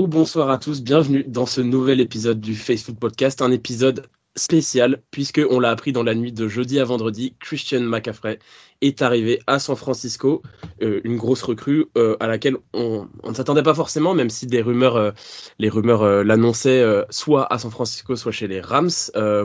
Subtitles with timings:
[0.00, 5.02] Ou bonsoir à tous, bienvenue dans ce nouvel épisode du Facebook Podcast, un épisode spécial
[5.10, 8.38] puisque on l'a appris dans la nuit de jeudi à vendredi, Christian McCaffrey
[8.80, 10.40] est arrivé à San Francisco,
[10.80, 14.62] euh, une grosse recrue euh, à laquelle on, ne s'attendait pas forcément, même si des
[14.62, 15.10] rumeurs, euh,
[15.58, 18.88] les rumeurs l'annonçaient soit à San Francisco, soit chez les Rams.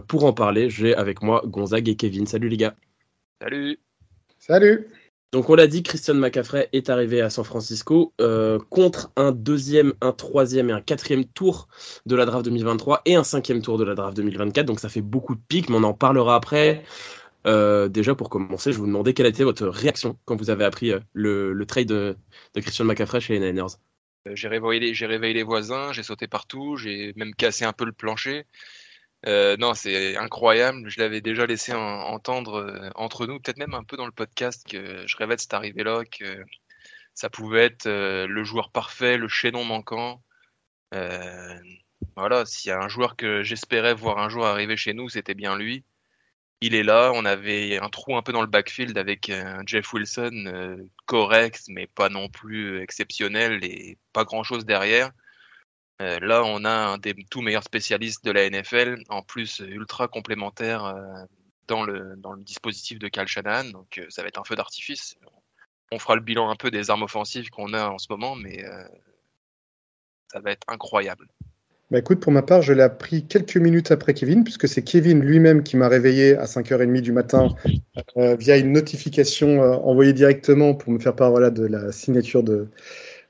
[0.08, 2.28] pour en parler, j'ai avec moi Gonzague et Kevin.
[2.28, 2.76] Salut les gars.
[3.42, 3.78] Salut.
[4.40, 4.88] Salut.
[5.36, 9.94] Donc on l'a dit, Christian McCaffrey est arrivé à San Francisco euh, contre un deuxième,
[10.00, 11.68] un troisième et un quatrième tour
[12.06, 14.66] de la draft 2023 et un cinquième tour de la draft 2024.
[14.66, 16.86] Donc ça fait beaucoup de pics, mais on en parlera après.
[17.48, 20.64] Euh, déjà pour commencer, je vous demandais quelle a été votre réaction quand vous avez
[20.64, 22.16] appris euh, le, trade de,
[22.56, 23.76] Christian McCaffrey chez les Niners.
[24.32, 28.46] J'ai réveillé, réveillé les voisins, j'ai sauté partout, j'ai même cassé un peu le plancher.
[29.28, 30.90] Euh, non, c'est incroyable.
[30.90, 34.68] Je l'avais déjà laissé entendre euh, entre nous, peut-être même un peu dans le podcast,
[34.68, 36.44] que je rêvais de cette arrivée-là, que
[37.14, 40.22] ça pouvait être euh, le joueur parfait, le chaînon manquant.
[42.16, 45.34] voilà, s'il y a un joueur que j'espérais voir un jour arriver chez nous, c'était
[45.34, 45.84] bien lui.
[46.62, 47.12] Il est là.
[47.14, 49.32] On avait un trou un peu dans le backfield avec
[49.66, 55.12] Jeff Wilson correct, mais pas non plus exceptionnel et pas grand-chose derrière.
[56.02, 60.08] Euh, là, on a un des tout meilleurs spécialistes de la NFL, en plus ultra
[60.08, 61.02] complémentaire euh,
[61.68, 64.56] dans, le, dans le dispositif de Cal Shanahan, donc euh, ça va être un feu
[64.56, 65.16] d'artifice.
[65.92, 68.66] On fera le bilan un peu des armes offensives qu'on a en ce moment, mais
[70.32, 71.28] ça va être incroyable.
[71.92, 75.22] Bah écoute, pour ma part, je l'ai appris quelques minutes après Kevin, puisque c'est Kevin
[75.22, 77.50] lui-même qui m'a réveillé à 5h30 du matin
[78.16, 82.68] via une notification envoyée directement pour me faire part voilà, de la signature de,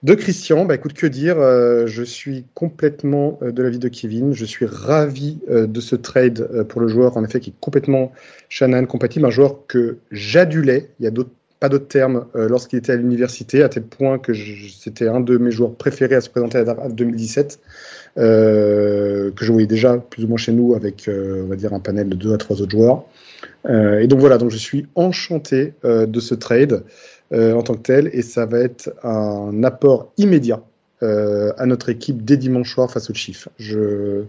[0.04, 4.34] de Christian, bah écoute, que dire euh, Je suis complètement euh, de l'avis de Kevin.
[4.34, 8.12] Je suis ravi euh, de ce trade pour le joueur, en effet, qui est complètement
[8.50, 9.26] Shannon compatible.
[9.26, 11.12] Un joueur que j'adulais, il y a
[11.60, 15.52] pas d'autres termes, lorsqu'il était à l'université, à tel point que c'était un de mes
[15.52, 17.60] joueurs préférés à se présenter à la 2017,
[18.18, 22.10] que je voyais déjà plus ou moins chez nous avec, on va dire, un panel
[22.10, 23.06] de deux à trois autres joueurs.
[23.68, 26.84] et donc voilà, donc je suis enchanté de ce trade.
[27.34, 30.62] Euh, en tant que tel, et ça va être un apport immédiat
[31.02, 33.48] euh, à notre équipe dès dimanche soir face aux Chiefs.
[33.58, 34.26] Je...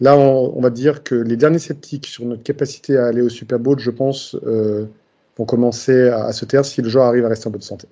[0.00, 3.60] Là, on, va dire que les derniers sceptiques sur notre capacité à aller au Super
[3.60, 4.86] Bowl, je pense, euh,
[5.38, 7.86] vont commencer à, se taire si le joueur arrive à rester en bonne santé.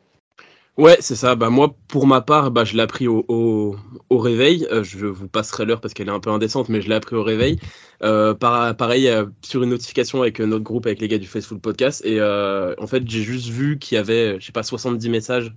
[0.78, 1.34] Ouais, c'est ça.
[1.34, 4.66] Bah moi, pour ma part, bah je l'ai appris au, au, réveil.
[4.70, 7.14] Euh, je vous passerai l'heure parce qu'elle est un peu indécente, mais je l'ai appris
[7.14, 7.58] au réveil.
[8.02, 12.02] Euh, pareil euh, sur une notification avec notre groupe, avec les gars du Facebook Podcast.
[12.06, 15.52] Et en fait, j'ai juste vu qu'il y avait, je sais pas, 70 messages.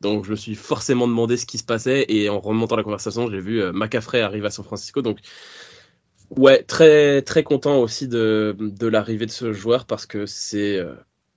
[0.00, 2.06] Donc je me suis forcément demandé ce qui se passait.
[2.08, 5.02] Et en remontant la conversation, j'ai vu Macafrey arriver à San Francisco.
[5.02, 5.18] Donc
[6.30, 10.80] ouais, très très content aussi de, de l'arrivée de ce joueur parce que c'est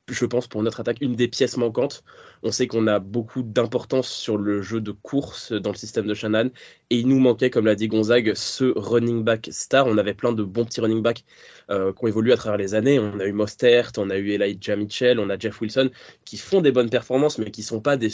[0.08, 2.04] je pense, pour notre attaque, une des pièces manquantes.
[2.44, 6.14] On sait qu'on a beaucoup d'importance sur le jeu de course dans le système de
[6.14, 6.52] Shannon.
[6.92, 9.88] Et il nous manquait, comme l'a dit Gonzague, ce running back star.
[9.88, 11.24] On avait plein de bons petits running backs
[11.72, 13.00] euh, qui ont évolué à travers les années.
[13.00, 15.90] On a eu Mostert, on a eu Elijah Mitchell, on a Jeff Wilson,
[16.24, 18.10] qui font des bonnes performances, mais qui sont pas des,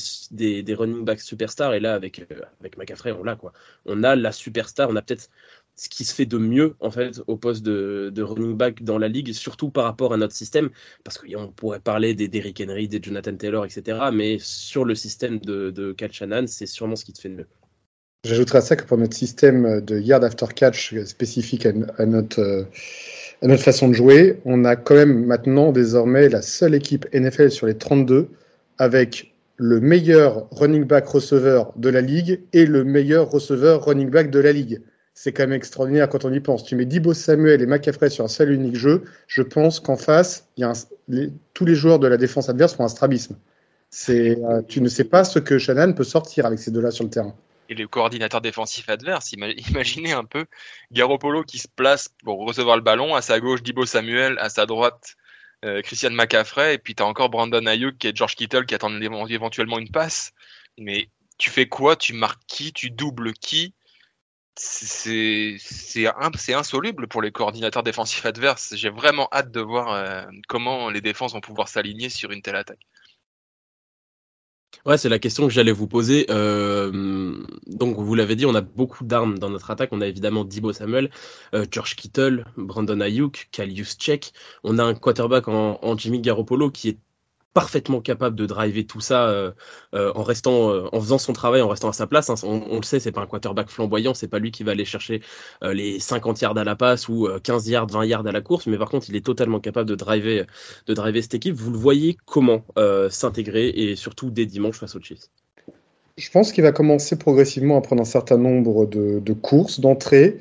[0.73, 1.73] running backs superstars.
[1.73, 3.35] Et là, avec, euh, on l'a.
[3.35, 3.52] quoi.
[3.85, 4.90] On a la superstar.
[4.90, 5.29] On a peut-être
[5.76, 9.08] ce qui se fait de mieux en fait au poste de, running back dans la
[9.08, 10.70] ligue, surtout par rapport à notre système,
[11.04, 14.00] parce qu'on pourrait parler des Derrick Henry, des Jonathan Taylor, etc.
[14.14, 17.48] Mais sur le système de, de Shannon, c'est sûrement ce qui te fait de mieux.
[18.24, 22.68] J'ajouterais à ça que pour notre système de yard after catch spécifique à, notre,
[23.42, 27.50] à notre façon de jouer, on a quand même maintenant désormais la seule équipe NFL
[27.50, 28.28] sur les 32
[28.78, 34.29] avec le meilleur running back receveur de la ligue et le meilleur receveur running back
[34.29, 34.82] de la ligue
[35.13, 36.63] c'est quand même extraordinaire quand on y pense.
[36.63, 40.47] Tu mets Dibo Samuel et McCaffrey sur un seul unique jeu, je pense qu'en face,
[40.58, 40.73] il y a
[41.53, 43.37] tous les joueurs de la défense adverse font un strabisme.
[44.09, 47.09] Euh, tu ne sais pas ce que Shannon peut sortir avec ces deux-là sur le
[47.09, 47.35] terrain.
[47.69, 49.31] Et le coordinateur défensif adverse,
[49.69, 50.46] imaginez un peu
[50.91, 54.66] Garoppolo qui se place pour recevoir le ballon, à sa gauche Dibo Samuel, à sa
[54.66, 55.16] droite
[55.64, 58.91] euh, Christian McCaffrey, et puis tu as encore Brandon Ayuk est George Kittle qui attend
[58.99, 60.34] éventuellement une passe.
[60.78, 61.96] Mais tu fais quoi?
[61.96, 62.73] Tu marques qui?
[62.73, 63.73] Tu doubles qui?
[64.56, 68.76] C'est insoluble pour les coordinateurs défensifs adverses.
[68.76, 72.58] J'ai vraiment hâte de voir euh, comment les défenses vont pouvoir s'aligner sur une telle
[72.58, 72.86] attaque.
[74.86, 76.26] Ouais, c'est la question que j'allais vous poser.
[76.30, 77.38] Euh,
[77.68, 79.90] donc, vous l'avez dit, on a beaucoup d'armes dans notre attaque.
[79.92, 81.12] On a évidemment Dibo Samuel,
[81.53, 84.34] euh, George Kittle, Brandon Ayuk, Kalius Check.
[84.64, 86.98] On a un quarterback en, en Jimmy Garoppolo qui est
[87.53, 89.52] parfaitement capable de driver tout ça euh,
[89.94, 92.30] euh, en restant, euh, en faisant son travail, en restant à sa place.
[92.30, 92.36] Hein.
[92.44, 95.22] On, le sait, c'est pas un quarterback flamboyant, c'est pas lui qui va aller chercher
[95.62, 98.78] les 50 yards à la passe ou 15 yards, 20 yards à la course, mais
[98.78, 100.46] par contre, il est totalement capable de driver,
[100.88, 101.56] de driver cette équipe.
[101.56, 102.64] Vous le voyez comment
[103.09, 105.28] s'intégrer et surtout dès dimanche face aux Chiefs?
[106.18, 110.40] Je pense qu'il va commencer progressivement à prendre un certain nombre de, de courses, d'entrées.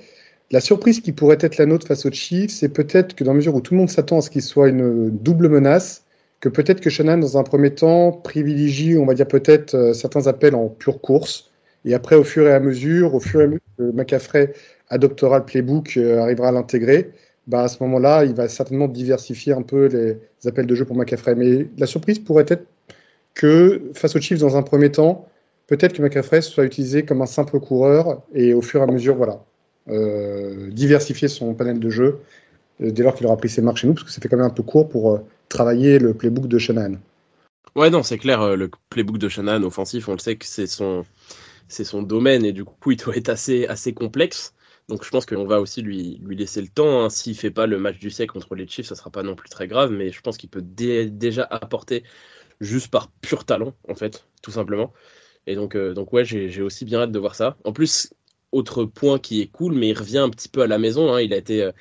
[0.51, 3.37] La surprise qui pourrait être la nôtre face aux Chiefs, c'est peut-être que dans la
[3.37, 6.05] mesure où tout le monde s'attend à ce qu'il soit une double menace,
[6.41, 10.27] que peut-être que Shannon, dans un premier temps, privilégie, on va dire peut-être, euh, certains
[10.27, 11.51] appels en pure course.
[11.85, 14.55] Et après, au fur et à mesure, au fur et à mesure que McCaffrey
[14.89, 17.11] adoptera le playbook, euh, arrivera à l'intégrer,
[17.47, 20.97] bah, à ce moment-là, il va certainement diversifier un peu les appels de jeu pour
[20.97, 21.35] McCaffrey.
[21.35, 22.65] Mais la surprise pourrait être
[23.35, 25.29] que face aux Chiefs, dans un premier temps,
[25.67, 29.17] peut-être que McCaffrey soit utilisé comme un simple coureur et au fur et à mesure,
[29.17, 29.45] voilà,
[29.89, 32.19] euh, diversifier son panel de jeu
[32.81, 34.47] dès lors qu'il aura pris ses marques chez nous, parce que ça fait quand même
[34.47, 35.21] un peu court pour
[35.51, 36.95] travailler le playbook de Shanahan.
[37.77, 41.05] Ouais, non, c'est clair, le playbook de Shanahan offensif, on le sait que c'est son,
[41.69, 44.55] c'est son domaine et du coup, il doit être assez, assez complexe.
[44.89, 47.05] Donc je pense qu'on va aussi lui, lui laisser le temps.
[47.05, 47.11] Hein.
[47.11, 49.51] S'il fait pas le match du siècle contre les Chiefs, ça sera pas non plus
[49.51, 52.03] très grave, mais je pense qu'il peut déjà apporter
[52.61, 54.93] juste par pur talent, en fait, tout simplement.
[55.47, 57.57] Et donc, donc ouais, j'ai aussi bien hâte de voir ça.
[57.65, 58.13] En plus,
[58.53, 61.13] autre point qui est cool, mais il revient un petit peu à la maison.
[61.13, 61.21] Hein.
[61.21, 61.73] Il, a été, euh,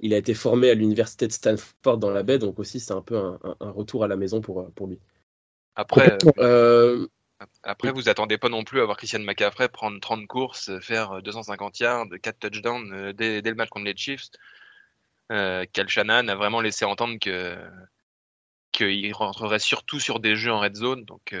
[0.00, 3.02] il a été formé à l'université de Stanford dans la baie, donc aussi c'est un
[3.02, 4.98] peu un, retour à la maison pour, euh, pour lui.
[5.74, 7.06] Après, euh,
[7.62, 11.80] après, vous attendez pas non plus à voir Christian McCaffrey prendre 30 courses, faire 250
[11.80, 14.30] yards, 4 touchdowns dès, dès, le match contre les Chiefs.
[15.32, 17.56] Euh, Cal Shannon a vraiment laissé entendre que
[18.72, 21.04] qu'il rentrerait surtout sur des jeux en red zone.
[21.04, 21.34] Donc,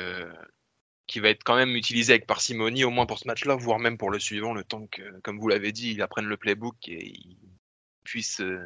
[1.06, 3.96] qui va être quand même utilisé avec parcimonie, au moins pour ce match-là, voire même
[3.96, 7.06] pour le suivant, le temps que, comme vous l'avez dit, il apprenne le playbook et
[7.06, 7.36] il
[8.06, 8.58] puisse, euh,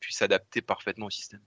[0.00, 1.40] puisse s'adapter parfaitement au système.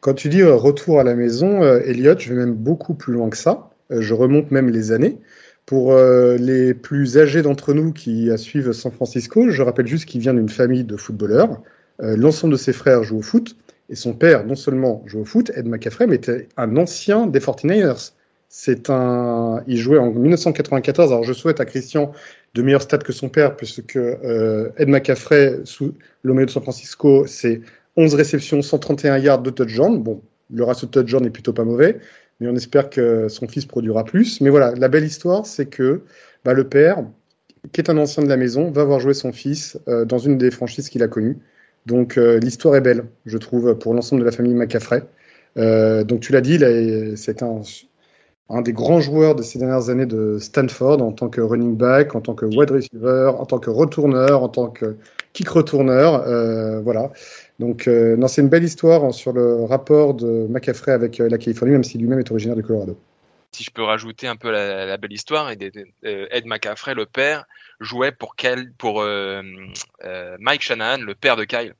[0.00, 3.12] Quand tu dis euh, retour à la maison, euh, Elliot, je vais même beaucoup plus
[3.12, 3.70] loin que ça.
[3.90, 5.18] je remonte même les années.
[5.66, 10.32] Pour les plus âgés d'entre nous qui suivent San Francisco, je rappelle juste qu'il vient
[10.32, 11.60] d'une famille de footballeurs.
[11.98, 13.54] L'ensemble de ses frères jouent au foot.
[13.90, 17.38] Et son père, non seulement joue au foot, Ed McCaffrey, mais était un ancien des
[17.38, 18.12] 49ers.
[18.48, 21.12] C'est un, il jouait en 1994.
[21.12, 22.12] Alors je souhaite à Christian
[22.54, 26.62] de meilleurs stats que son père, puisque euh, Ed McCaffrey, sous le milieu de San
[26.62, 27.60] Francisco, c'est
[27.96, 30.02] 11 réceptions, 131 yards de touchdown.
[30.02, 30.22] Bon,
[30.52, 31.98] le ratio de touchdown est plutôt pas mauvais,
[32.40, 34.40] mais on espère que son fils produira plus.
[34.40, 36.02] Mais voilà, la belle histoire, c'est que
[36.44, 37.04] bah, le père,
[37.72, 40.38] qui est un ancien de la maison, va voir jouer son fils euh, dans une
[40.38, 41.38] des franchises qu'il a connues.
[41.86, 45.02] Donc euh, l'histoire est belle, je trouve, pour l'ensemble de la famille McCaffrey.
[45.56, 46.58] donc tu l'as dit,
[47.16, 47.62] c'est un
[48.50, 52.14] un des grands joueurs de ces dernières années de Stanford en tant que running back,
[52.14, 54.96] en tant que wide receiver, en tant que retourneur, en tant que
[55.34, 56.26] kick retourneur.
[56.26, 57.12] Euh, voilà.
[57.58, 61.28] Donc, euh, non, c'est une belle histoire hein, sur le rapport de McCaffrey avec euh,
[61.28, 62.98] la Californie, même si lui-même est originaire du Colorado.
[63.52, 67.46] Si je peux rajouter un peu la, belle histoire, Ed McCaffrey, le père,
[67.80, 68.36] jouait pour,
[68.76, 69.02] pour
[70.38, 71.74] Mike Shanahan, le père de Kyle.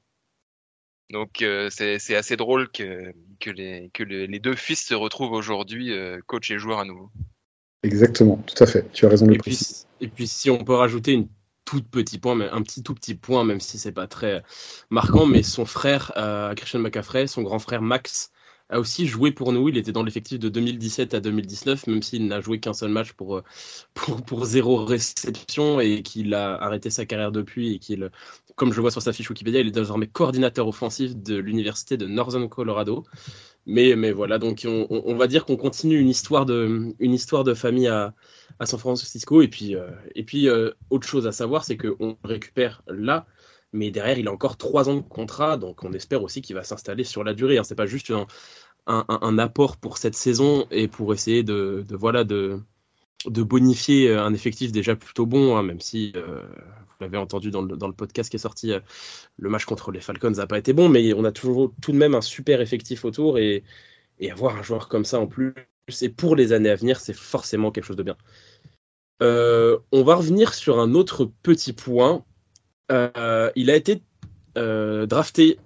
[1.10, 5.92] Donc euh, c'est assez drôle que, que, les, que les deux fils se retrouvent aujourd'hui
[5.92, 7.10] euh, coach et joueur à nouveau.
[7.82, 8.90] Exactement, tout à fait.
[8.92, 9.58] Tu as raison de et puis,
[10.00, 11.28] et puis si on peut rajouter une
[11.64, 14.42] toute petit point, un petit tout petit point, même si c'est pas très
[14.90, 18.32] marquant, mais son frère euh, Christian McCaffrey, son grand frère Max,
[18.70, 19.68] a aussi joué pour nous.
[19.68, 23.12] Il était dans l'effectif de 2017 à 2019, même s'il n'a joué qu'un seul match
[23.12, 23.42] pour,
[23.94, 28.10] pour, pour zéro réception et qu'il a arrêté sa carrière depuis et qu'il
[28.58, 32.06] comme je vois sur sa fiche Wikipédia, il est désormais coordinateur offensif de l'université de
[32.06, 33.04] Northern Colorado.
[33.66, 37.54] Mais, mais voilà, donc on, va dire qu'on continue une histoire de, une histoire de
[37.54, 38.14] famille à,
[38.64, 39.42] San Francisco.
[39.42, 43.26] Et puis, euh, et puis euh, autre chose à savoir, c'est qu'on récupère là,
[43.72, 46.64] mais derrière, il a encore trois ans de contrat, donc on espère aussi qu'il va
[46.64, 47.58] s'installer sur la durée.
[47.58, 47.64] Hein.
[47.64, 48.26] C'est pas juste un,
[48.86, 52.58] un, apport pour cette saison et pour essayer de, de voilà de,
[53.26, 57.76] de bonifier un effectif déjà plutôt bon, hein, même si vous l'avez entendu dans le,
[57.76, 58.80] dans le, podcast qui est sorti, euh,
[59.36, 61.96] le match contre les Falcons n'a pas été bon, mais on a toujours tout de
[61.96, 63.62] même un super effectif autour et,
[64.18, 65.54] et avoir un joueur comme ça en plus,
[66.02, 68.16] et pour les années à venir, c'est forcément quelque chose de bien.
[69.22, 72.24] Euh, on va revenir sur un autre petit point.
[72.92, 74.02] Euh, il a été
[75.06, 75.56] drafté,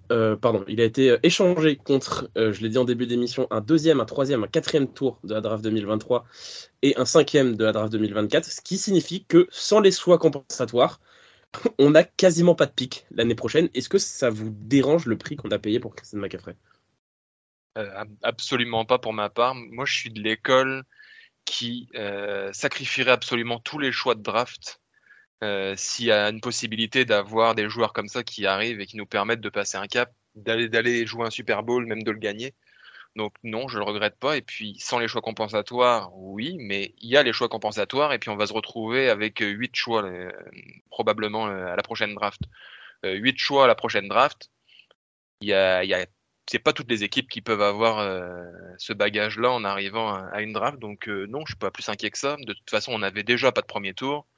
[0.43, 4.05] pardon, il a été échangé contre, je l'ai dit en début d'émission, un deuxième, un
[4.05, 6.27] troisième, un quatrième tour de la draft 2023
[6.83, 11.01] et un cinquième de la draft 2024, ce qui signifie que sans les choix compensatoires,
[11.79, 13.69] on n'a quasiment pas de pic l'année prochaine.
[13.75, 16.57] Est-ce que ça vous dérange le prix qu'on a payé pour Christian McCaffrey?
[17.79, 19.55] Euh, Absolument pas pour ma part.
[19.55, 20.85] Moi, je suis de l'école
[21.45, 24.81] qui euh, sacrifierait absolument tous les choix de draft
[25.43, 28.97] euh, s'il y a une possibilité d'avoir des joueurs comme ça qui arrivent et qui
[28.97, 32.19] nous permettent de passer un cap, d'aller d'aller jouer un Super Bowl, même de le
[32.19, 32.55] gagner.
[33.17, 34.37] Donc non, je le regrette pas.
[34.37, 38.19] Et puis sans les choix compensatoires, oui, mais il y a les choix compensatoires et
[38.19, 40.33] puis on va se retrouver avec euh, huit choix euh,
[40.91, 42.43] probablement euh, à la prochaine draft.
[43.05, 44.51] Huit choix à la prochaine draft.
[45.41, 45.83] Il y a,
[46.49, 47.99] c'est pas toutes les équipes qui peuvent avoir
[48.79, 50.79] ce bagage-là en arrivant à, une draft.
[50.79, 52.37] Donc non, je suis pas plus inquiet que ça.
[52.37, 54.29] De toute façon, on n'avait déjà pas de premier tour,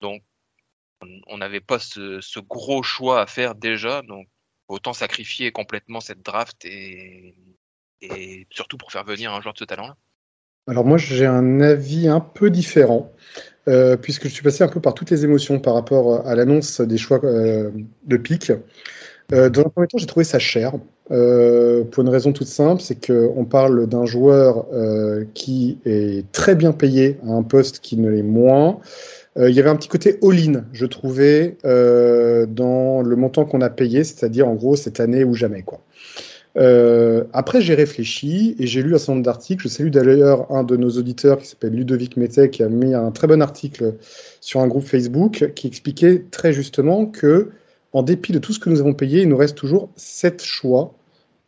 [0.00, 0.24] donc
[1.28, 4.02] on n'avait pas ce, gros choix à faire déjà.
[4.02, 4.28] Donc
[4.66, 7.36] autant sacrifier complètement cette draft et,
[8.16, 9.96] et surtout pour faire venir un joueur de ce talent-là.
[10.66, 13.12] Alors moi, j'ai un avis un peu différent.
[13.66, 16.82] Euh, puisque je suis passé un peu par toutes les émotions par rapport à l'annonce
[16.82, 18.52] des choix de pic.
[19.32, 20.72] Euh, dans un premier temps, j'ai trouvé ça cher.
[21.10, 26.54] Euh, pour une raison toute simple, c'est qu'on parle d'un joueur euh, qui est très
[26.54, 28.80] bien payé à un poste qui ne l'est moins.
[29.36, 34.04] il y avait un petit côté all-in, je trouvais, dans le montant qu'on a payé,
[34.04, 35.62] c'est-à-dire en gros cette année ou jamais.
[35.62, 35.80] Quoi.
[36.56, 39.62] Après, j'ai réfléchi et j'ai lu un certain nombre d'articles.
[39.64, 43.10] Je salue d'ailleurs un de nos auditeurs qui s'appelle Ludovic Mété, qui a mis un
[43.10, 43.94] très bon article
[44.40, 47.50] sur un groupe Facebook qui expliquait très justement que
[47.94, 50.94] en dépit de tout ce que nous avons payé, il nous reste toujours 7 choix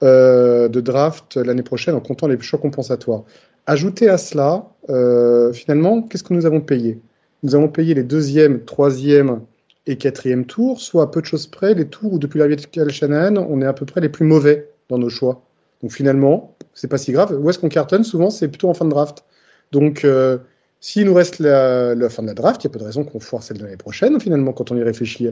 [0.02, 3.24] euh, de draft l'année prochaine en comptant les choix compensatoires.
[3.66, 7.00] Ajoutez à cela, euh, finalement, qu'est-ce que nous avons payé?
[7.42, 9.40] Nous avons payé les deuxième, troisième
[9.86, 12.88] et quatrième tours, soit à peu de choses près, les tours où depuis l'arrivée de
[12.90, 15.42] Shannon, on est à peu près les plus mauvais dans nos choix.
[15.82, 17.38] Donc finalement, c'est pas si grave.
[17.40, 18.04] Où est-ce qu'on cartonne?
[18.04, 19.24] Souvent, c'est plutôt en fin de draft.
[19.72, 20.38] Donc, euh,
[20.80, 23.18] s'il nous reste la, fin de la draft, il n'y a pas de raison qu'on
[23.18, 25.30] foire celle de l'année prochaine, finalement, quand on y réfléchit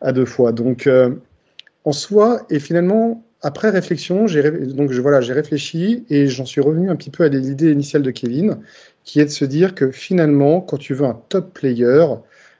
[0.00, 0.52] à deux fois.
[0.52, 1.14] Donc, euh,
[1.84, 6.90] en soi, et finalement, après réflexion, j'ai donc voilà, j'ai réfléchi et j'en suis revenu
[6.90, 8.58] un petit peu à l'idée initiale de Kevin,
[9.02, 12.06] qui est de se dire que finalement, quand tu veux un top player,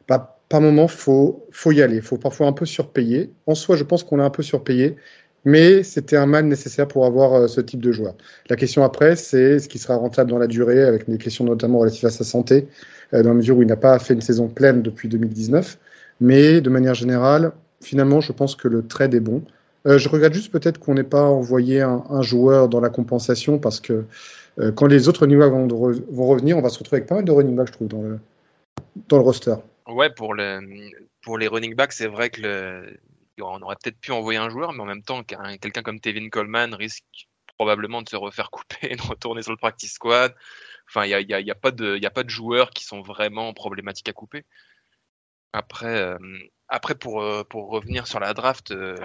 [0.09, 2.01] bah, par moment, faut faut y aller.
[2.01, 3.31] Faut parfois un peu surpayer.
[3.47, 4.97] En soi, je pense qu'on est un peu surpayé
[5.45, 8.15] mais c'était un mal nécessaire pour avoir euh, ce type de joueur.
[8.49, 11.79] La question après, c'est ce qui sera rentable dans la durée, avec des questions notamment
[11.81, 12.69] relatives à sa santé,
[13.15, 15.79] euh, dans la mesure où il n'a pas fait une saison pleine depuis 2019.
[16.21, 19.43] Mais de manière générale, finalement, je pense que le trade est bon.
[19.87, 23.81] Euh, je regrette juste peut-être qu'on n'ait pas envoyé un, joueur dans la compensation parce
[23.81, 24.05] que
[24.75, 27.25] quand les autres running backs vont, vont, revenir, on va se retrouver avec pas mal
[27.25, 28.19] de running backs, je trouve, dans le,
[29.09, 29.55] dans le roster.
[29.89, 30.61] Ouais, pour, le,
[31.23, 32.83] pour les running backs, c'est vrai que le,
[33.41, 36.75] on aurait peut-être pu envoyer un joueur, mais en même temps, quelqu'un comme Tevin Coleman
[36.75, 40.35] risque probablement de se refaire couper et de retourner sur le practice squad.
[40.89, 44.45] Enfin, il n'y a, a, pas de, joueurs qui sont vraiment problématiques à couper.
[45.53, 46.19] Après, euh,
[46.73, 48.97] euh, pour revenir sur la draft, euh,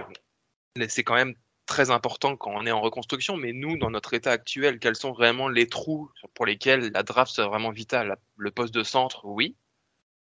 [0.88, 4.32] c'est quand même très important quand on est en reconstruction, mais nous, dans notre état
[4.32, 8.18] actuel, quels sont vraiment les trous pour lesquels la draft serait vraiment vitale?
[8.38, 9.56] Le poste de centre, oui.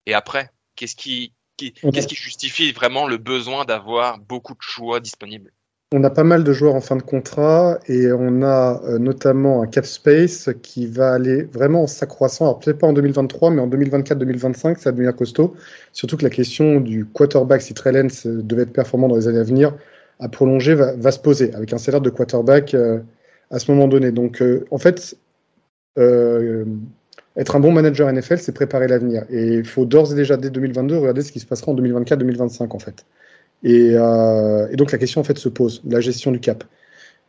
[0.06, 5.52] Et après, qu'est-ce qui, Qu'est-ce qui justifie vraiment le besoin d'avoir beaucoup de choix disponibles
[5.94, 9.62] on a pas mal de joueurs en fin de contrat et on a euh, notamment
[9.62, 12.46] un cap space qui va aller vraiment en s'accroissant.
[12.46, 15.54] Alors peut-être pas en 2023, mais en 2024-2025, ça va devenir costaud.
[15.92, 19.44] Surtout que la question du quarterback, si Trey devait être performant dans les années à
[19.44, 19.76] venir,
[20.18, 23.00] à prolonger, va, se poser avec un salaire de quarterback euh,
[23.50, 24.12] à ce moment donné.
[24.12, 25.16] Donc euh, en fait,
[27.36, 29.24] être un bon manager NFL, c'est préparer l'avenir.
[29.30, 32.74] Et il faut d'ores et déjà, dès 2022, regarder ce qui se passera en 2024-2025,
[32.74, 33.06] en fait.
[33.64, 36.64] Euh, et, donc, la question, en fait, se pose, la gestion du cap.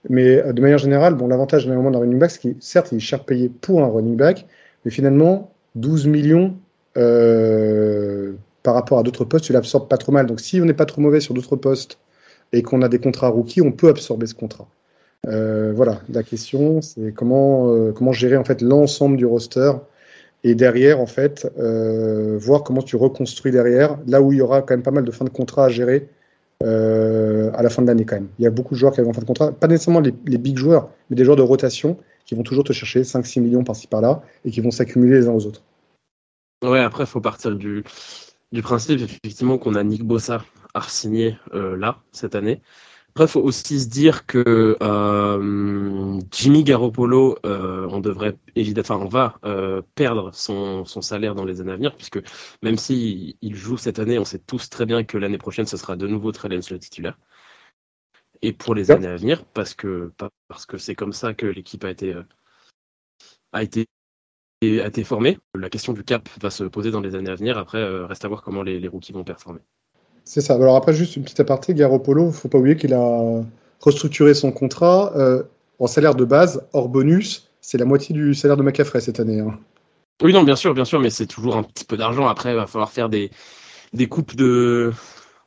[0.09, 2.99] Mais euh, de manière générale, bon, l'avantage d'un running back, c'est qu'il, certes, il est
[2.99, 4.45] cher payé pour un running back,
[4.83, 6.55] mais finalement, 12 millions
[6.97, 8.33] euh,
[8.63, 10.25] par rapport à d'autres postes, tu l'absorbes pas trop mal.
[10.25, 11.99] Donc, si on n'est pas trop mauvais sur d'autres postes
[12.51, 14.67] et qu'on a des contrats rookies, on peut absorber ce contrat.
[15.25, 19.71] voilà, la question, c'est comment, comment gérer en fait l'ensemble du roster
[20.43, 24.61] et derrière, en fait, euh, voir comment tu reconstruis derrière, là où il y aura
[24.61, 26.09] quand même pas mal de fins de contrat à gérer
[26.63, 28.27] euh, à la fin de l'année quand même.
[28.39, 30.11] Il y a beaucoup de joueurs qui arrivent en fin de contrat, pas nécessairement les,
[30.11, 33.87] big joueurs, mais des joueurs de rotation qui vont toujours te chercher 5-6 millions par-ci
[33.87, 35.61] par-là et qui vont s'accumuler les uns aux autres.
[36.63, 37.83] Ouais, après, il faut partir du,
[38.51, 42.61] du principe effectivement qu'on a Nick Bossa à signer euh, là, cette année.
[43.15, 49.07] Après, faut aussi se dire que euh, Jimmy Garoppolo, euh, on devrait évidemment, enfin, on
[49.07, 52.19] va euh, perdre son, son, salaire dans les années à venir, puisque
[52.63, 55.77] même s'il il joue cette année, on sait tous très bien que l'année prochaine, ce
[55.77, 57.19] sera de nouveau Trey le titulaire.
[58.41, 60.11] Et pour les années à venir, parce que
[60.47, 62.15] parce que c'est comme ça que l'équipe a été
[63.53, 63.87] a été
[64.63, 65.39] a été formée.
[65.55, 67.57] La question du cap va se poser dans les années à venir.
[67.57, 69.61] Après, reste à voir comment les, les rookies vont performer.
[70.25, 70.55] C'est ça.
[70.55, 73.43] Alors après, juste une petite aparté, Garoppolo, il ne faut pas oublier qu'il a
[73.81, 75.43] restructuré son contrat euh,
[75.79, 77.49] en salaire de base, hors bonus.
[77.61, 79.39] C'est la moitié du salaire de McCaffrey cette année.
[79.39, 79.57] Hein.
[80.21, 82.27] Oui, non, bien sûr, bien sûr, mais c'est toujours un petit peu d'argent.
[82.27, 83.31] Après, il va falloir faire des,
[83.93, 84.91] des coupes de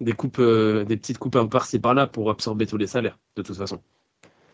[0.01, 3.43] des coupes, euh, des petites coupes un par-ci par-là pour absorber tous les salaires, de
[3.43, 3.77] toute façon.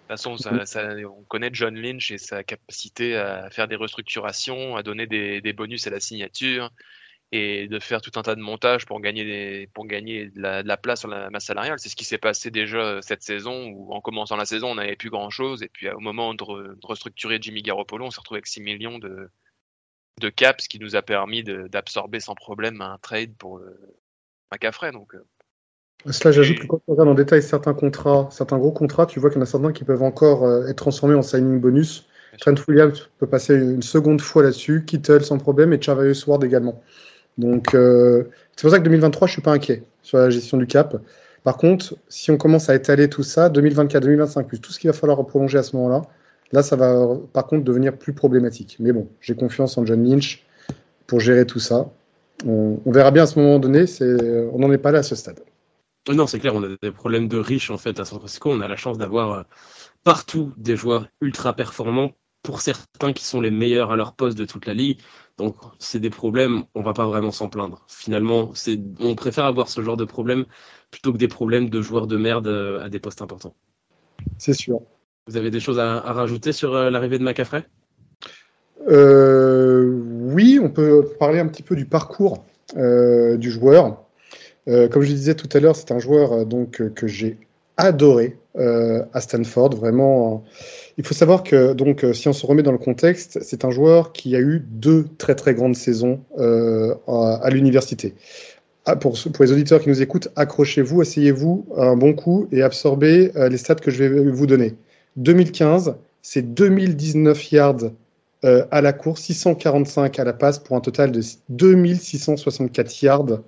[0.09, 4.83] De toute façon, on connaît John Lynch et sa capacité à faire des restructurations, à
[4.85, 6.71] donner des, des bonus à la signature
[7.33, 10.77] et de faire tout un tas de montages pour gagner, des, pour gagner de, la,
[10.77, 11.79] place sur la masse salariale.
[11.79, 14.97] C'est ce qui s'est passé déjà cette saison où en commençant la saison on n'avait
[14.97, 16.45] plus grand chose et puis au moment de,
[16.85, 19.31] restructurer Jimmy Garoppolo on s'est retrouvé avec 6 millions de,
[20.21, 23.77] de cap, ce qui nous a permis d'absorber sans problème un trade pour euh,
[24.53, 24.93] McAfrey.
[24.93, 25.25] Donc, euh.
[26.11, 29.31] Cela, j'ajoute que quand on regarde en détail certains contrats, certains gros contrats, tu vois
[29.31, 32.07] qu'il y en a certains qui peuvent encore euh, être transformés en signing bonus.
[32.41, 36.83] Trent Williams peut passer une seconde fois là-dessus, Kittle sans problème et Charvarius Ward également.
[37.39, 38.25] Donc, euh,
[38.57, 40.97] c'est pour ça que 2023, je suis pas inquiet sur la gestion du cap.
[41.45, 44.91] Par contre, si on commence à étaler tout ça, 2024, 2025, plus tout ce qu'il
[44.91, 46.03] va falloir prolonger à ce moment-là,
[46.53, 48.77] là, ça va par contre devenir plus problématique.
[48.79, 50.45] Mais bon, j'ai confiance en John Lynch
[51.07, 51.91] pour gérer tout ça.
[52.47, 53.85] On, verra bien à ce moment donné,
[54.53, 55.41] on n'en est pas là à ce stade.
[56.09, 58.51] Non, c'est clair, on a des problèmes de riches en fait à San Francisco.
[58.51, 59.43] On a la chance d'avoir euh,
[60.03, 62.13] partout des joueurs ultra performants,
[62.43, 64.99] pour certains qui sont les meilleurs à leur poste de toute la ligue.
[65.39, 67.85] Donc, c'est des problèmes, on va pas vraiment s'en plaindre.
[67.89, 70.45] Finalement, c'est, on préfère avoir ce genre de problème
[70.91, 73.55] plutôt que des problèmes de joueurs de merde euh, à des postes importants.
[74.39, 74.81] C'est sûr.
[75.27, 77.65] Vous avez des choses à, rajouter sur euh, l'arrivée de McAfrey
[78.89, 82.45] euh, Oui, on peut parler un petit peu du parcours
[82.75, 84.03] du joueur.
[84.67, 87.37] comme je disais tout à l'heure, c'est un joueur donc que j'ai
[87.77, 89.75] adoré à Stanford.
[89.77, 90.45] Vraiment,
[90.99, 93.71] il faut savoir que, donc, euh, si on se remet dans le contexte, c'est un
[93.71, 98.15] joueur qui a eu deux très très grandes saisons euh, à, l'université.
[98.85, 103.33] Ah, pour, pour, les auditeurs qui nous écoutent, accrochez-vous, asseyez-vous un bon coup et absorbez
[103.37, 104.75] euh, les stats que je vais vous donner.
[105.17, 107.91] 2015, c'est 2019 yards
[108.73, 113.41] à la course, 645 à la passe pour un total de 2664 yards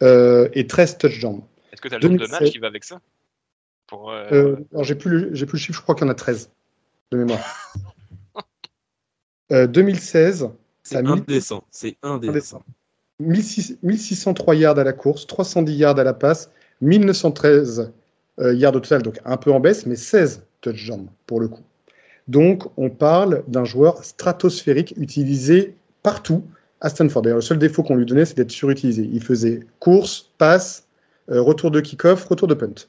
[0.00, 1.40] et 13 touchdowns.
[1.72, 3.00] Est-ce que tu as le nombre de matchs qui va avec ça?
[3.88, 6.50] Pour, alors j'ai plus, j'ai plus le chiffre, je crois qu'il y en a 13
[7.10, 7.40] de mémoire.
[9.50, 10.48] 2016, euh,
[10.82, 11.64] c'est indécent.
[11.70, 12.62] C'est indécent.
[13.20, 16.50] 1603 yards à la course, 310 yards à la passe,
[16.82, 17.92] 1913
[18.38, 21.64] euh, yards au total, donc un peu en baisse, mais 16 touchdowns pour le coup.
[22.28, 26.44] Donc on parle d'un joueur stratosphérique utilisé partout
[26.80, 27.22] à Stanford.
[27.22, 29.08] D'ailleurs, le seul défaut qu'on lui donnait, c'est d'être surutilisé.
[29.12, 30.86] Il faisait course, passe,
[31.30, 32.86] euh, retour de kick-off, retour de punt.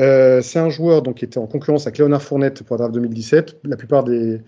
[0.00, 2.94] Euh, c'est un joueur donc, qui était en concurrence avec Léonard Fournette pour la draft
[2.94, 3.56] 2017.
[3.64, 4.40] La plupart des,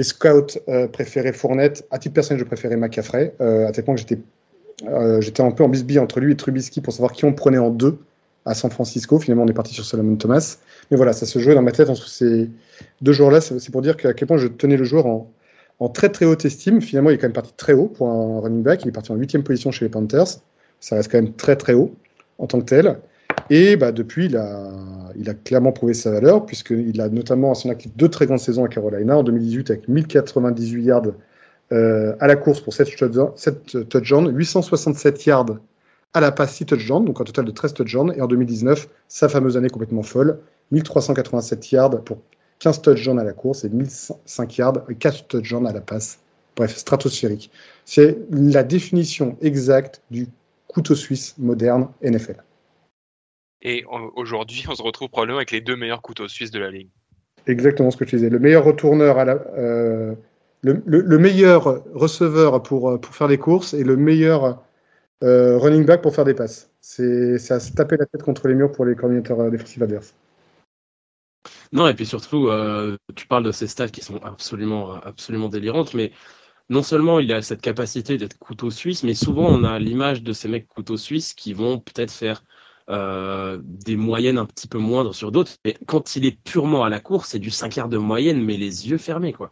[0.00, 1.86] scouts euh, préféraient Fournette.
[1.90, 3.34] À titre personnel, je préférais McCaffrey.
[3.40, 6.92] Euh, à tel point que j'étais, un peu en bisbille entre lui et Trubisky pour
[6.92, 7.98] savoir qui on prenait en deux
[8.46, 9.18] à San Francisco.
[9.18, 10.56] Finalement, on est parti sur Solomon Thomas.
[10.90, 12.48] Mais voilà, ça se jouait dans ma tête entre ces
[13.02, 13.40] deux joueurs-là.
[13.40, 15.30] C'est pour dire à quel point je tenais le joueur en,
[15.80, 16.80] en très très haute estime.
[16.80, 18.82] Finalement, il est quand même parti très haut pour un running back.
[18.82, 20.38] Il est parti en huitième position chez les Panthers.
[20.80, 21.94] Ça reste quand même très très haut
[22.38, 22.96] en tant que tel.
[23.50, 24.70] Et bah, depuis, il a,
[25.16, 28.40] il a clairement prouvé sa valeur, puisqu'il a notamment à son actif deux très grandes
[28.40, 31.02] saisons à Carolina, en 2018 avec 1098 yards
[31.72, 32.88] euh, à la course pour 7
[33.88, 35.58] touchdowns, 867 yards
[36.14, 38.14] à la passe, 6 touchdowns, donc un total de 13 touchdowns.
[38.16, 40.38] Et en 2019, sa fameuse année complètement folle,
[40.72, 42.18] 1387 yards pour
[42.60, 46.18] 15 touchdowns à la course et 1005 yards et 4 touchdowns à la passe.
[46.56, 47.50] Bref, stratosphérique.
[47.84, 50.28] C'est la définition exacte du
[50.68, 52.42] couteau suisse moderne NFL.
[53.66, 56.88] Et aujourd'hui, on se retrouve probablement avec les deux meilleurs couteaux suisses de la ligue.
[57.48, 58.30] Exactement ce que tu disais.
[58.30, 60.14] Le meilleur retourneur, à la, euh,
[60.62, 64.62] le, meilleur receveur pour, euh, pour faire des courses et le meilleur
[65.24, 66.70] euh, running back pour faire des passes.
[66.80, 70.14] C'est à se taper la tête contre les murs pour les coordinateurs défensifs adverses.
[71.72, 72.48] Non, et puis surtout,
[73.16, 76.12] tu parles de ces stats qui sont absolument, absolument délirantes, mais
[76.68, 80.32] non seulement il a cette capacité d'être couteau suisse, mais souvent on a l'image de
[80.32, 82.44] ces mecs couteaux suisses qui vont peut-être faire
[82.88, 85.52] euh, des moyennes un petit peu moindres sur d'autres.
[85.64, 88.56] Et quand il est purement à la course, c'est du 5 quarts de moyenne, mais
[88.56, 89.50] les yeux fermés, quoi.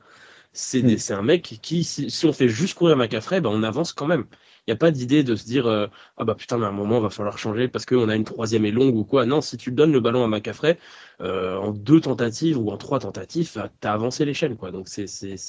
[0.53, 1.12] C'est mm.
[1.14, 4.25] un mec qui, si, on fait juste courir McCaffrey, ben on avance quand même.
[4.66, 6.73] Il n'y a pas d'idée de se dire euh, ah bah putain mais à un
[6.73, 9.27] moment il va falloir changer parce qu'on a une troisième et longue ou quoi.
[9.27, 10.79] Non, si tu donnes le ballon à McCaffrey
[11.20, 14.70] euh, en deux tentatives ou en trois tentatives, t'as avancé l'échelle quoi.
[14.70, 15.05] Donc c'est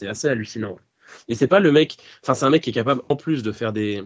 [0.07, 0.77] assez hallucinant.
[1.27, 3.51] Et c'est pas le mec, enfin c'est un mec qui est capable en plus de
[3.51, 4.03] faire des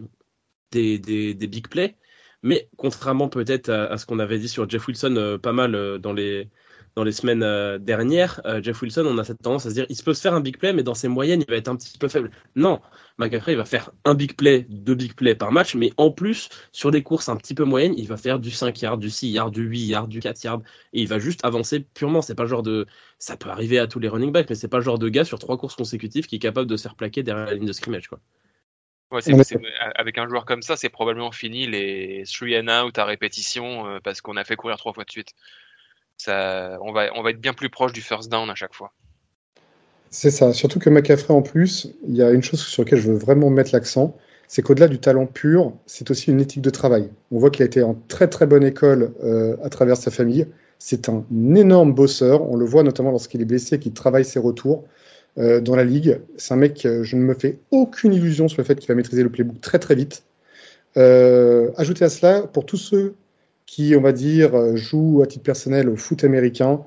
[0.70, 1.96] des, des, des big plays,
[2.42, 5.98] mais contrairement peut-être à, ce qu'on avait dit sur Jeff Wilson euh, pas mal euh,
[5.98, 6.48] dans les
[6.96, 10.02] dans les semaines euh, dernières, Jeff Wilson, on a cette tendance à se dire, il
[10.02, 11.96] peut se faire un big play, mais dans ses moyennes, il va être un petit
[11.96, 12.32] peu faible.
[12.56, 12.80] Non,
[13.16, 16.48] McCaffrey, il va faire un big play, deux big plays par match, mais en plus,
[16.72, 19.28] sur des courses un petit peu moyennes, il va faire du 5 yards, du 6
[19.30, 22.22] yards, du 8 yards, du 4 yards, et il va juste avancer purement.
[22.22, 22.86] C'est pas le genre de,
[23.20, 25.24] ça peut arriver à tous les running backs, mais c'est pas le genre de gars
[25.24, 27.72] sur trois courses consécutives qui est capable de se faire plaquer derrière la ligne de
[27.72, 28.18] scrimmage, quoi.
[29.10, 29.20] Ouais,
[29.96, 33.98] avec un joueur comme ça, c'est probablement fini les three and out à répétition euh,
[34.02, 35.32] parce qu'on a fait courir trois fois de suite.
[36.16, 38.92] Ça, on, va, on va être bien plus proche du first down à chaque fois.
[40.10, 40.52] C'est ça.
[40.52, 43.50] Surtout que McCaffrey, en plus, il y a une chose sur laquelle je veux vraiment
[43.50, 44.16] mettre l'accent
[44.50, 47.08] c'est qu'au-delà du talent pur, c'est aussi une éthique de travail.
[47.30, 50.44] On voit qu'il a été en très très bonne école euh, à travers sa famille.
[50.80, 52.42] C'est un énorme bosseur.
[52.50, 54.88] On le voit notamment lorsqu'il est blessé, qu'il travaille ses retours
[55.38, 56.20] euh, dans la ligue.
[56.36, 59.22] C'est un mec, je ne me fais aucune illusion sur le fait qu'il va maîtriser
[59.22, 60.24] le playbook très très vite.
[60.96, 63.14] Euh, ajoutez à cela, pour tous ceux
[63.66, 66.80] qui, on va dire, jouent à titre personnel au foot américain,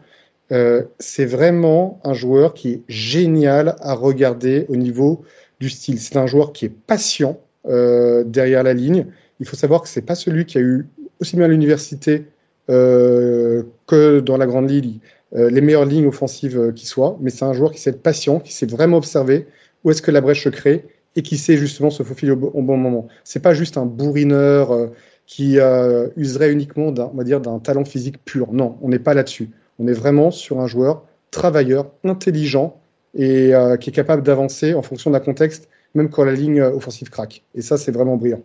[0.52, 5.24] euh, c'est vraiment un joueur qui est génial à regarder au niveau
[5.60, 6.00] du style.
[6.00, 9.08] C'est un joueur qui est patient euh, derrière la ligne.
[9.40, 10.86] Il faut savoir que c'est pas celui qui a eu
[11.20, 12.26] aussi bien à l'université
[12.68, 15.02] que dans la grande ligue
[15.34, 18.54] les meilleures lignes offensives qui soient, mais c'est un joueur qui sait être patient, qui
[18.54, 19.48] sait vraiment observer
[19.84, 22.78] où est-ce que la brèche se crée et qui sait justement se faufiler au, bon
[22.78, 23.08] moment.
[23.24, 24.92] C'est pas juste un bourrineur
[25.26, 25.58] qui
[26.16, 28.54] userait uniquement d'un, on va dire, d'un talent physique pur.
[28.54, 29.50] Non, on n'est pas là-dessus.
[29.80, 32.80] On est vraiment sur un joueur travailleur, intelligent
[33.14, 37.10] et euh, qui est capable d'avancer en fonction d'un contexte, même quand la ligne offensive
[37.10, 37.44] craque.
[37.56, 38.42] Et ça, c'est vraiment brillant.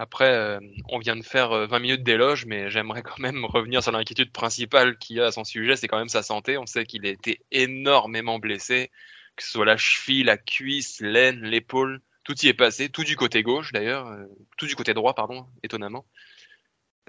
[0.00, 0.58] Après, euh,
[0.88, 4.32] on vient de faire 20 euh, minutes d'éloge, mais j'aimerais quand même revenir sur l'inquiétude
[4.32, 6.56] principale qu'il y a à son sujet, c'est quand même sa santé.
[6.58, 8.90] On sait qu'il a été énormément blessé,
[9.36, 13.16] que ce soit la cheville, la cuisse, l'aine, l'épaule, tout y est passé, tout du
[13.16, 14.10] côté gauche d'ailleurs,
[14.56, 16.06] tout du côté droit, pardon, étonnamment.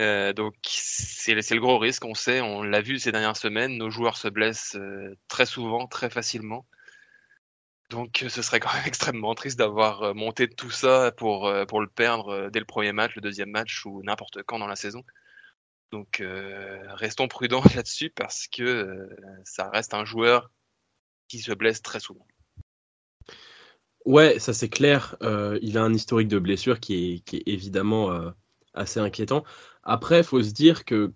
[0.02, 3.90] Euh, donc c'est le gros risque, on sait, on l'a vu ces dernières semaines, nos
[3.92, 6.66] joueurs se blessent euh, très souvent, très facilement.
[7.92, 11.88] Donc ce serait quand même extrêmement triste d'avoir euh, monté tout ça pour, pour le
[11.88, 15.04] perdre dès le premier match, le deuxième match ou n'importe quand dans la saison.
[15.92, 16.24] Donc
[16.94, 19.10] restons prudents là-dessus parce que
[19.44, 20.50] ça reste un joueur
[21.28, 22.26] qui se blesse très souvent.
[24.06, 25.18] Ouais, ça c'est clair.
[25.62, 28.32] il a un historique de blessure qui est, qui est évidemment
[28.74, 29.44] assez inquiétant.
[29.84, 31.14] Après, il faut se dire que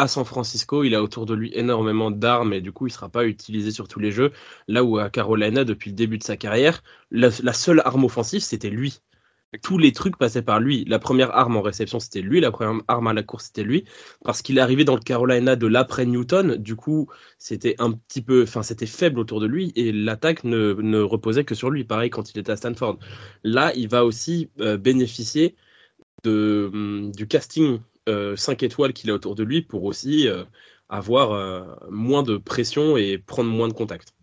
[0.00, 2.94] à San Francisco, il a autour de lui énormément d'armes et du coup, il ne
[2.94, 4.32] sera pas utilisé sur tous les jeux.
[4.66, 8.70] Là où à Carolina, depuis le début de sa carrière, la, seule arme offensive, c'était
[8.70, 9.00] lui.
[9.62, 10.84] Tous les trucs passaient par lui.
[10.86, 12.40] La première arme en réception, c'était lui.
[12.40, 13.84] La première arme à la course, c'était lui.
[14.24, 16.56] Parce qu'il est arrivé dans le Carolina de l'après Newton.
[16.56, 17.08] Du coup,
[17.38, 21.56] c'était un petit peu, enfin, c'était faible autour de lui et l'attaque ne, reposait que
[21.56, 21.84] sur lui.
[21.84, 22.98] Pareil quand il était à Stanford.
[23.42, 25.56] Là, il va aussi euh, bénéficier
[26.24, 27.80] de, hum, du casting
[28.36, 30.44] 5 euh, étoiles qu'il a autour de lui pour aussi euh,
[30.88, 34.14] avoir euh, moins de pression et prendre moins de contact.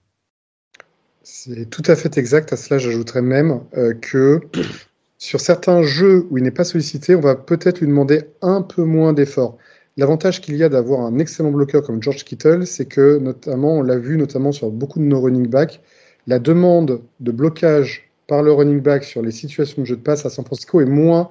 [1.23, 2.53] C'est tout à fait exact.
[2.53, 3.61] À cela, j'ajouterais même
[4.01, 4.39] que
[5.17, 8.83] sur certains jeux où il n'est pas sollicité, on va peut-être lui demander un peu
[8.83, 9.57] moins d'efforts.
[9.97, 13.81] L'avantage qu'il y a d'avoir un excellent bloqueur comme George Kittle, c'est que notamment, on
[13.81, 15.81] l'a vu notamment sur beaucoup de nos running backs,
[16.27, 20.25] la demande de blocage par le running back sur les situations de jeu de passe
[20.25, 21.29] à San Francisco est moins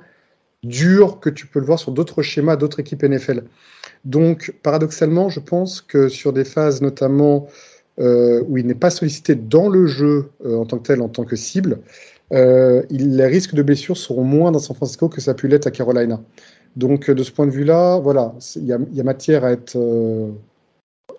[0.67, 3.45] dur que tu peux le voir sur d'autres schémas d'autres équipes NFL.
[4.05, 7.49] Donc, paradoxalement, je pense que sur des phases notamment
[7.99, 11.09] euh, où il n'est pas sollicité dans le jeu euh, en tant que tel, en
[11.09, 11.79] tant que cible,
[12.33, 15.67] euh, les risques de blessures seront moins dans San Francisco que ça a pu l'être
[15.67, 16.21] à Carolina.
[16.77, 19.79] Donc, de ce point de vue-là, voilà, il y, y, a matière à être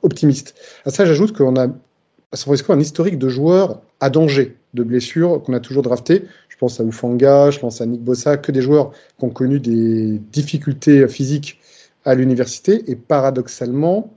[0.03, 0.55] optimiste.
[0.85, 4.83] À ça, j'ajoute qu'on a à San Francisco un historique de joueurs à danger de
[4.83, 6.25] blessures qu'on a toujours drafté.
[6.49, 9.59] Je pense à Ufanga, je pense à Nick Bossa, que des joueurs qui ont connu
[9.59, 11.59] des difficultés physiques
[12.05, 12.89] à l'université.
[12.89, 14.13] Et paradoxalement,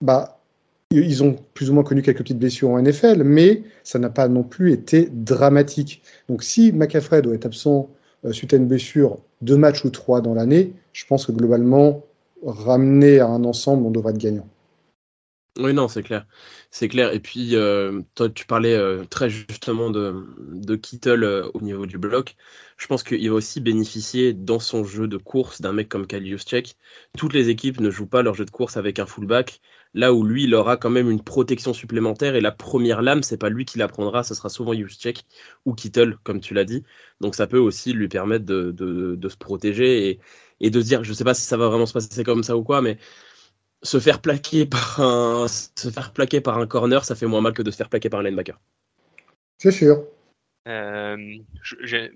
[0.00, 0.40] bah,
[0.90, 4.28] ils ont plus ou moins connu quelques petites blessures en NFL, mais ça n'a pas
[4.28, 6.02] non plus été dramatique.
[6.28, 7.90] Donc si McAfee doit être absent
[8.24, 12.02] euh, suite à une blessure deux matchs ou trois dans l'année, je pense que globalement,
[12.44, 14.46] ramener à un ensemble, on devrait être gagnant.
[15.58, 16.26] Oui, non, c'est clair.
[16.70, 17.14] C'est clair.
[17.14, 21.86] Et puis, euh, toi, tu parlais euh, très justement de, de Kittle euh, au niveau
[21.86, 22.36] du bloc.
[22.76, 26.26] Je pense qu'il va aussi bénéficier dans son jeu de course d'un mec comme Kyle
[26.26, 26.76] Juszczyk.
[27.16, 29.60] Toutes les équipes ne jouent pas leur jeu de course avec un fullback.
[29.94, 32.34] Là où lui, il aura quand même une protection supplémentaire.
[32.34, 34.24] Et la première lame, c'est pas lui qui la prendra.
[34.24, 35.24] Ce sera souvent Juszczyk
[35.64, 36.82] ou Kittle, comme tu l'as dit.
[37.22, 40.20] Donc, ça peut aussi lui permettre de, de, de se protéger et,
[40.60, 42.58] et de se dire, je sais pas si ça va vraiment se passer comme ça
[42.58, 42.98] ou quoi, mais
[43.82, 47.52] se faire plaquer par un se faire plaquer par un corner, ça fait moins mal
[47.52, 48.58] que de se faire plaquer par un linebacker.
[49.58, 50.04] C'est sûr.
[50.66, 51.36] Euh,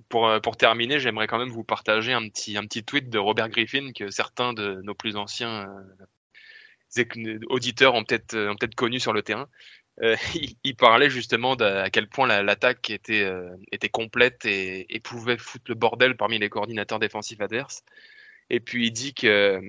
[0.09, 3.49] pour, pour terminer, j'aimerais quand même vous partager un petit, un petit tweet de Robert
[3.49, 5.69] Griffin que certains de nos plus anciens
[6.99, 9.49] euh, auditeurs ont peut-être ont peut-être connu sur le terrain.
[10.03, 10.17] Euh,
[10.65, 13.31] il, parlait justement de à quel point l'attaque était,
[13.71, 17.85] était complète et, et, pouvait foutre le bordel parmi les coordinateurs défensifs adverses.
[18.49, 19.63] Et puis il dit que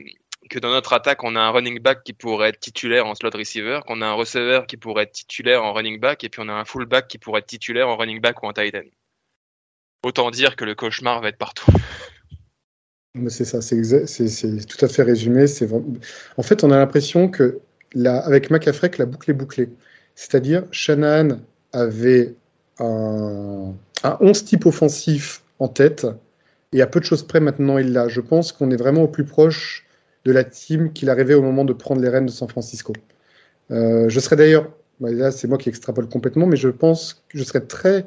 [0.51, 3.29] que dans notre attaque, on a un running back qui pourrait être titulaire en slot
[3.33, 6.49] receiver, qu'on a un receveur qui pourrait être titulaire en running back, et puis on
[6.49, 8.89] a un fullback qui pourrait être titulaire en running back ou en tight end.
[10.03, 11.71] Autant dire que le cauchemar va être partout.
[13.29, 15.45] C'est ça, c'est tout à fait résumé.
[16.37, 17.59] En fait, on a l'impression que
[17.93, 19.69] la, avec McAfee, la boucle est bouclée.
[20.15, 21.39] C'est-à-dire, Shannon
[21.71, 22.35] avait
[22.79, 26.07] un, un 11 type offensif en tête.
[26.73, 28.09] Et à peu de choses près maintenant, il l'a.
[28.09, 29.85] Je pense qu'on est vraiment au plus proche
[30.25, 32.93] de la team qu'il arrivait au moment de prendre les rênes de San Francisco.
[33.71, 37.37] Euh, je serais d'ailleurs, bah, là c'est moi qui extrapole complètement, mais je pense que
[37.37, 38.05] je serais très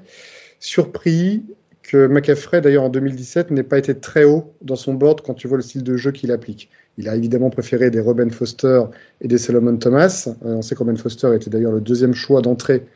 [0.60, 1.42] surpris
[1.82, 5.48] que McAfee, d'ailleurs en 2017, n'ait pas été très haut dans son board quand tu
[5.48, 6.70] vois le style de jeu qu'il applique.
[6.96, 8.82] Il a évidemment préféré des Robin Foster
[9.20, 10.28] et des Solomon Thomas.
[10.44, 12.86] Euh, on sait que Robin Foster était d'ailleurs le deuxième choix d'entrée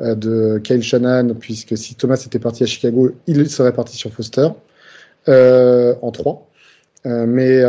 [0.00, 4.12] euh, de Kyle Shannon, puisque si Thomas était parti à Chicago, il serait parti sur
[4.12, 4.48] Foster
[5.28, 6.46] euh, en 3.
[7.06, 7.60] Mais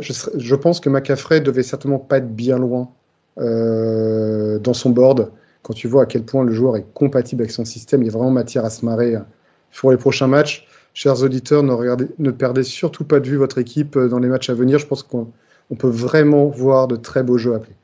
[0.00, 2.90] je, je, pense que McAfee devait certainement pas être bien loin
[3.36, 7.64] dans son board quand tu vois à quel point le joueur est compatible avec son
[7.64, 9.14] système, il y a vraiment matière à se marrer
[9.78, 10.66] pour les prochains matchs.
[10.94, 14.50] Chers auditeurs, ne, regardez, ne perdez surtout pas de vue votre équipe dans les matchs
[14.50, 14.78] à venir.
[14.78, 15.30] Je pense qu'on
[15.78, 17.76] peut vraiment voir de très beaux jeux appelés.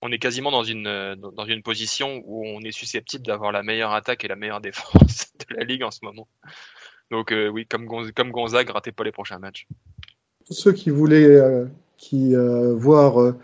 [0.00, 3.92] On est quasiment dans une, dans une position où on est susceptible d'avoir la meilleure
[3.92, 6.26] attaque et la meilleure défense de la ligue en ce moment.
[7.12, 9.68] Donc euh, oui, comme, comme Gonzague, ratez pas les prochains matchs.
[10.46, 13.34] Tous ceux qui voulaient euh, qui, euh, voir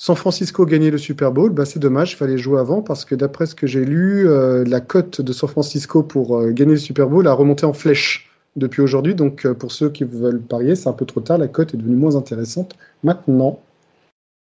[0.00, 3.16] San Francisco gagner le Super Bowl, bah c'est dommage, il fallait jouer avant parce que
[3.16, 6.78] d'après ce que j'ai lu, euh, la cote de San Francisco pour euh, gagner le
[6.78, 9.16] Super Bowl a remonté en flèche depuis aujourd'hui.
[9.16, 11.76] Donc euh, pour ceux qui veulent parier, c'est un peu trop tard, la cote est
[11.76, 13.60] devenue moins intéressante maintenant.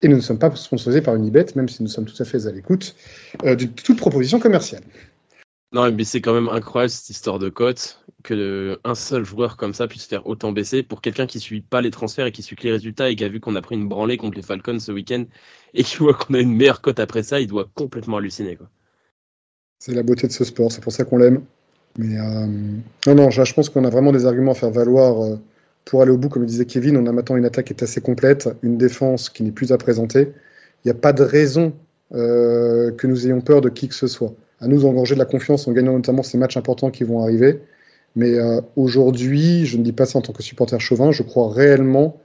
[0.02, 2.44] Et nous ne sommes pas sponsorisés par Unibet, même si nous sommes tout à fait
[2.46, 2.96] à l'écoute
[3.44, 4.82] de toute proposition commerciale.
[5.72, 9.72] Non, mais c'est quand même incroyable cette histoire de cote que un seul joueur comme
[9.72, 12.56] ça puisse faire autant baisser pour quelqu'un qui suit pas les transferts et qui suit
[12.56, 14.78] que les résultats et qui a vu qu'on a pris une branlée contre les Falcons
[14.80, 15.24] ce week-end
[15.74, 18.58] et qui voit qu'on a une meilleure cote après ça, il doit complètement halluciner.
[19.78, 21.42] C'est la beauté de ce sport, c'est pour ça qu'on l'aime.
[22.00, 22.46] Euh,
[23.06, 25.36] non, non, je pense qu'on a vraiment des arguments à faire valoir euh,
[25.84, 26.28] pour aller au bout.
[26.28, 29.30] Comme le disait Kevin, on a maintenant une attaque qui est assez complète, une défense
[29.30, 30.32] qui n'est plus à présenter.
[30.84, 31.72] Il n'y a pas de raison
[32.14, 35.26] euh, que nous ayons peur de qui que ce soit à nous engorger de la
[35.26, 37.60] confiance en gagnant notamment ces matchs importants qui vont arriver.
[38.16, 41.52] Mais euh, aujourd'hui, je ne dis pas ça en tant que supporter chauvin, je crois
[41.52, 42.18] réellement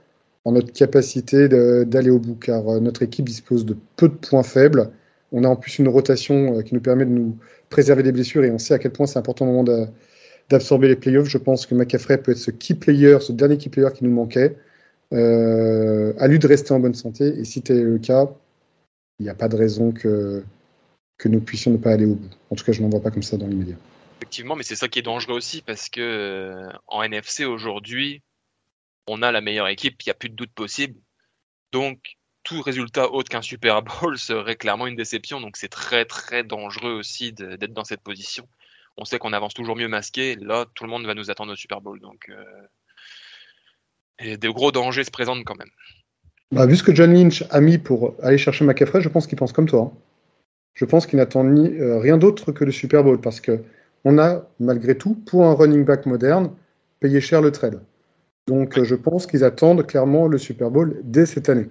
[0.44, 4.42] en notre capacité d'aller au bout, car euh, notre équipe dispose de peu de points
[4.42, 4.90] faibles.
[5.32, 7.36] On a en plus une rotation euh, qui nous permet de nous
[7.68, 9.88] préserver des blessures et on sait à quel point c'est important au moment
[10.50, 11.28] d'absorber les playoffs.
[11.28, 14.10] Je pense que McAfee peut être ce key player, ce dernier key player qui nous
[14.10, 14.56] manquait.
[15.12, 17.38] À lui de rester en bonne santé.
[17.38, 18.30] Et si c'est le cas,
[19.18, 20.42] il n'y a pas de raison que,
[21.18, 22.30] que nous puissions ne pas aller au bout.
[22.50, 23.76] En tout cas, je n'en vois pas comme ça dans l'immédiat.
[24.22, 28.22] Effectivement, mais c'est ça qui est dangereux aussi parce que euh, en NFC aujourd'hui,
[29.08, 30.94] on a la meilleure équipe, il n'y a plus de doute possible.
[31.72, 31.98] Donc,
[32.44, 35.40] tout résultat autre qu'un Super Bowl serait clairement une déception.
[35.40, 38.46] Donc, c'est très très dangereux aussi d'être dans cette position.
[38.96, 40.36] On sait qu'on avance toujours mieux masqué.
[40.36, 41.98] Là, tout le monde va nous attendre au Super Bowl.
[41.98, 42.44] Donc, euh,
[44.20, 45.70] et de gros dangers se présentent quand même.
[46.52, 49.36] Bah, vu ce que John Lynch a mis pour aller chercher McAfee, je pense qu'il
[49.36, 49.92] pense comme toi.
[49.92, 49.98] Hein
[50.74, 53.62] je pense qu'il n'attend euh, rien d'autre que le Super Bowl parce que
[54.04, 56.50] on a, malgré tout, pour un running back moderne,
[57.00, 57.80] payé cher le trade.
[58.46, 61.68] Donc euh, je pense qu'ils attendent clairement le Super Bowl dès cette année.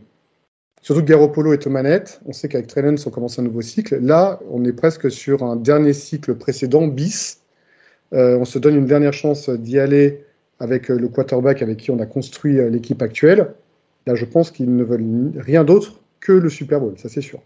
[0.82, 2.22] Surtout que Garoppolo est aux manettes.
[2.26, 3.98] On sait qu'avec Trey on commence un nouveau cycle.
[3.98, 7.41] Là, on est presque sur un dernier cycle précédent, bis.
[8.13, 10.26] Euh, on se donne une dernière chance d'y aller
[10.60, 13.54] avec le quarterback avec qui on a construit l'équipe actuelle.
[14.08, 17.41] Là, je pense qu'ils ne veulent rien d'autre que le Super Bowl, ça c'est sûr.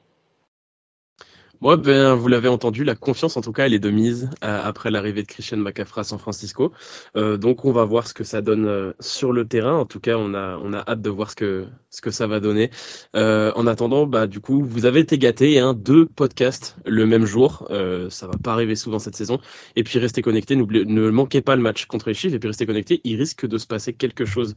[1.61, 4.59] Moi, ben, vous l'avez entendu, la confiance, en tout cas, elle est de mise euh,
[4.63, 6.73] après l'arrivée de Christian McCaffrey à San Francisco.
[7.15, 9.73] Euh, donc, on va voir ce que ça donne euh, sur le terrain.
[9.73, 12.27] En tout cas, on a, on a hâte de voir ce que, ce que ça
[12.27, 12.71] va donner.
[13.13, 17.67] en attendant, bah, du coup, vous avez été gâtés, hein, deux podcasts le même jour.
[18.09, 19.39] ça va pas arriver souvent cette saison.
[19.75, 20.55] Et puis, restez connectés.
[20.55, 22.33] Ne manquez pas le match contre les Chiefs.
[22.33, 23.01] Et puis, restez connectés.
[23.05, 24.55] Il risque de se passer quelque chose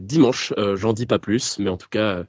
[0.00, 0.52] dimanche.
[0.74, 1.58] J'en dis pas plus.
[1.60, 2.24] Mais en tout cas,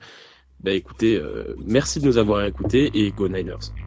[0.59, 1.19] bah, écoutez,
[1.65, 3.86] merci de nous avoir écoutés et go Niners.